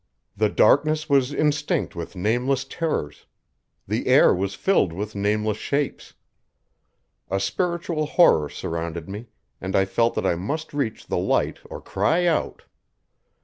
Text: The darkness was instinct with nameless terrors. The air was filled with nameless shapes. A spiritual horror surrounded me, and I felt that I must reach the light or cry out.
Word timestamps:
The 0.35 0.49
darkness 0.49 1.07
was 1.07 1.31
instinct 1.31 1.95
with 1.95 2.15
nameless 2.15 2.63
terrors. 2.65 3.27
The 3.87 4.07
air 4.07 4.33
was 4.33 4.55
filled 4.55 4.93
with 4.93 5.13
nameless 5.13 5.57
shapes. 5.59 6.15
A 7.29 7.39
spiritual 7.39 8.07
horror 8.07 8.49
surrounded 8.49 9.07
me, 9.07 9.27
and 9.61 9.75
I 9.75 9.85
felt 9.85 10.15
that 10.15 10.25
I 10.25 10.33
must 10.33 10.73
reach 10.73 11.05
the 11.05 11.19
light 11.19 11.59
or 11.69 11.79
cry 11.81 12.25
out. 12.25 12.63